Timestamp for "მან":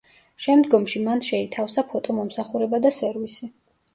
1.07-1.21